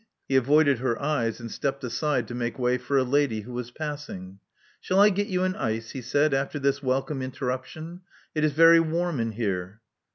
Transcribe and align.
He 0.27 0.35
avoided 0.35 0.79
her 0.79 0.99
eyes, 0.99 1.39
and 1.39 1.51
stepped 1.51 1.83
aside 1.83 2.27
to 2.27 2.33
make 2.33 2.57
way 2.57 2.79
for 2.79 2.97
a 2.97 3.03
lady 3.03 3.41
who 3.41 3.53
was 3.53 3.69
passing. 3.69 4.39
Shall 4.79 4.99
I 4.99 5.09
get 5.11 5.27
you 5.27 5.43
an 5.43 5.55
ice?" 5.55 5.91
he 5.91 6.01
said, 6.01 6.33
after 6.33 6.57
this 6.57 6.81
welcome 6.81 7.21
interruption. 7.21 8.01
It 8.33 8.43
is 8.43 8.53
very 8.53 8.79
warm 8.79 9.19
in 9.19 9.33
here." 9.33 9.79